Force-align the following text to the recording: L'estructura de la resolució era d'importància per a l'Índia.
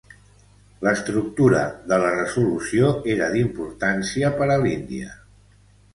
L'estructura 0.85 1.59
de 1.91 1.99
la 2.05 2.09
resolució 2.15 2.89
era 3.17 3.29
d'importància 3.35 4.35
per 4.41 4.49
a 4.57 4.61
l'Índia. 4.65 5.13